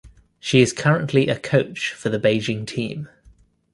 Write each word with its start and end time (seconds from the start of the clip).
She 0.39 0.61
is 0.61 0.73
currently 0.73 1.27
a 1.27 1.37
coach 1.37 1.91
for 1.93 2.09
the 2.09 2.17
Beijing 2.17 2.65
team. 2.65 3.07